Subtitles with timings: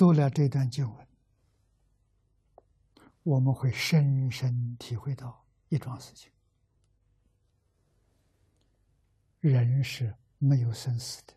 [0.00, 1.06] 读了这段经文，
[3.22, 6.32] 我们会深深体会到一桩事情：
[9.40, 11.34] 人是没有生死的，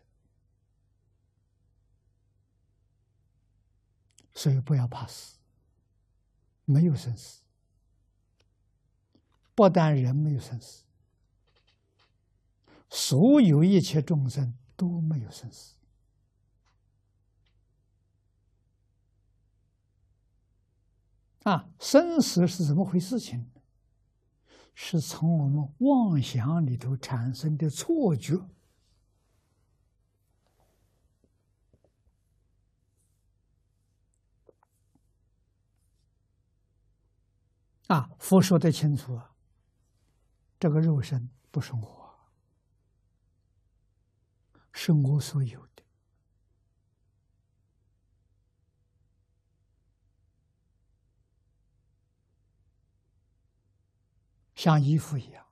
[4.32, 5.36] 所以不要怕死。
[6.64, 7.42] 没有生死，
[9.54, 10.84] 不但人没有生死，
[12.88, 15.74] 所有一切众生都没有生死。
[21.44, 23.18] 啊，生死是怎么回事？
[23.18, 23.50] 情
[24.74, 28.34] 是从我们妄想里头产生的错觉。
[37.88, 39.34] 啊，佛说的清楚啊，
[40.58, 42.14] 这个肉身不是我，
[44.72, 45.73] 是我所有的，
[54.64, 55.46] 像衣服一样，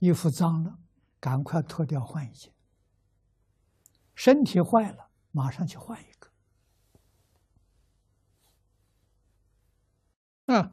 [0.00, 0.80] 衣服脏了，
[1.20, 2.50] 赶快脱掉换一件；
[4.16, 6.32] 身体坏了，马上去换一个。
[10.52, 10.72] 啊。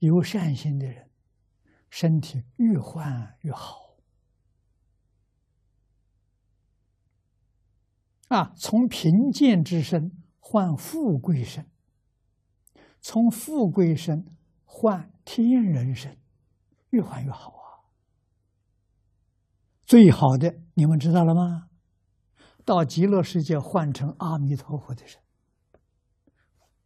[0.00, 1.10] 有善心的人，
[1.88, 3.96] 身体越换越好。
[8.28, 11.70] 啊，从贫贱之身换富贵身，
[13.04, 16.18] 从富贵身换天人身，
[16.88, 17.84] 越换越好啊！
[19.84, 21.68] 最好的，你们知道了吗？
[22.64, 25.20] 到极乐世界换成阿弥陀佛的身，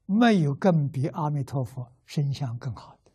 [0.06, 3.12] 没有更比阿弥陀佛身相更好的。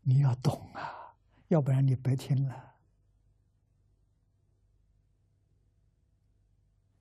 [0.00, 1.14] 你要懂啊，
[1.46, 2.74] 要不然你白听了。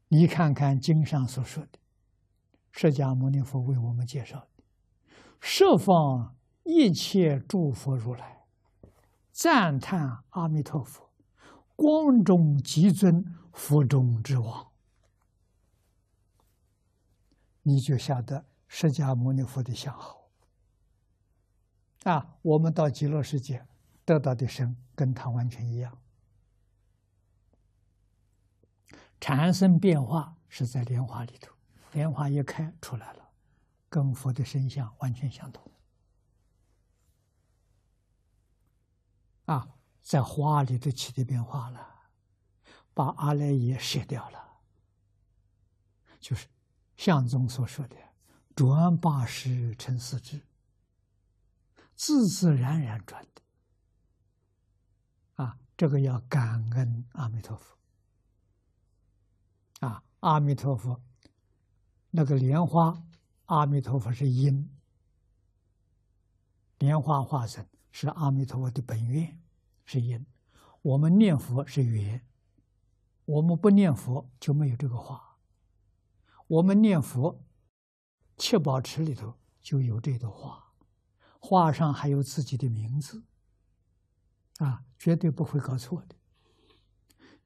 [0.10, 1.80] 你看看经上所说的，
[2.76, 4.64] 释迦牟尼佛为我们介绍的，
[5.40, 8.46] 十方一切诸佛如来
[9.32, 11.08] 赞叹阿弥陀佛，
[11.76, 13.24] 光中极尊，
[13.54, 14.72] 佛中之王，
[17.62, 20.28] 你就晓得释迦牟尼佛的相好。
[22.06, 23.66] 啊，我们到极乐世界
[24.04, 25.96] 得到的生跟他完全一样，
[29.22, 31.53] 产生变化是在莲花里头，
[31.94, 33.30] 莲花一开出来了，
[33.90, 35.72] 跟佛的身相完全相同。
[39.46, 42.10] 啊，在花里头起的变化了，
[42.94, 44.60] 把阿赖耶舍掉了，
[46.20, 46.48] 就是
[46.96, 47.96] 相宗所说的
[48.56, 50.42] “转八十成四智”。
[51.96, 53.42] 自自然然转的，
[55.44, 57.78] 啊，这个要感恩阿弥陀佛，
[59.82, 61.00] 啊，阿弥陀佛，
[62.16, 63.04] 那个莲花，
[63.46, 64.70] 阿弥陀佛是因，
[66.78, 69.42] 莲花化身是阿弥陀佛的本愿，
[69.84, 70.24] 是因，
[70.84, 72.24] 我们念佛是缘，
[73.26, 75.40] 我们不念佛就没有这个花，
[76.46, 77.44] 我们念佛，
[78.38, 80.64] 七宝池里头就有这朵花。
[81.40, 83.24] 画上还有自己的名字，
[84.60, 86.16] 啊，绝对不会搞错的。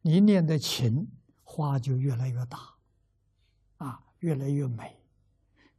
[0.02, 1.10] 你念的勤，
[1.42, 2.76] 花就越来越大，
[3.78, 4.98] 啊，越来越美。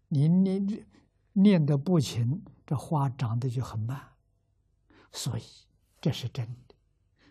[0.09, 0.87] 你念
[1.33, 4.01] 念的不勤，这花长得就很慢。
[5.13, 5.43] 所以
[6.01, 6.75] 这是真的。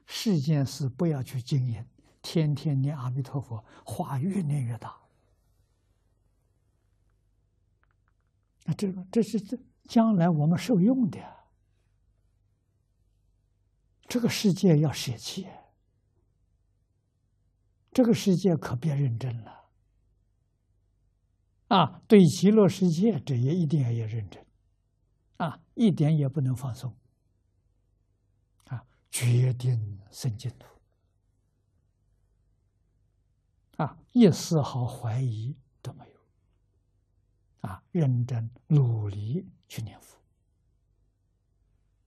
[0.05, 1.85] 世间事不要去经营，
[2.21, 4.95] 天天念阿弥陀佛，花越念越大。
[8.65, 9.57] 那这个，这是这。
[9.87, 11.17] 将来我们受用的，
[14.05, 15.47] 这个世界要舍弃，
[17.93, 19.56] 这个世界可别认真了，
[21.67, 24.45] 啊，对极乐世界这也一定要要认真，
[25.37, 26.93] 啊，一点也不能放松，
[28.65, 30.67] 啊，决定生净土，
[33.77, 36.17] 啊，一丝毫怀疑都没有。
[37.61, 40.16] 啊，认真努力去念佛。